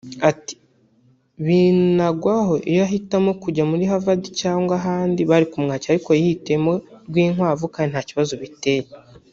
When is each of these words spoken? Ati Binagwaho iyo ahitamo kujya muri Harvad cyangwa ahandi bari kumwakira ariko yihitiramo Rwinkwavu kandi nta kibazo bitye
Ati 0.29 0.53
Binagwaho 1.45 2.53
iyo 2.69 2.81
ahitamo 2.87 3.31
kujya 3.43 3.63
muri 3.71 3.83
Harvad 3.91 4.21
cyangwa 4.41 4.73
ahandi 4.79 5.21
bari 5.29 5.45
kumwakira 5.51 5.91
ariko 5.93 6.09
yihitiramo 6.19 6.73
Rwinkwavu 7.07 7.65
kandi 7.75 7.91
nta 7.93 8.03
kibazo 8.09 8.33
bitye 8.41 8.75